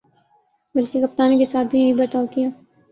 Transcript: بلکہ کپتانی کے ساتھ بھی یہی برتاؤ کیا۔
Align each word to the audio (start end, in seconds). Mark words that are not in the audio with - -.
بلکہ 0.75 1.05
کپتانی 1.05 1.37
کے 1.37 1.45
ساتھ 1.45 1.67
بھی 1.67 1.79
یہی 1.79 1.93
برتاؤ 1.93 2.25
کیا۔ 2.31 2.49